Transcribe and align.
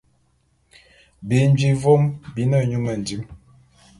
Bi 1.27 1.37
nji 1.49 1.69
vôm 1.81 2.03
bi 2.33 2.41
ne 2.49 2.57
nyu 2.69 2.79
mendim. 2.85 3.21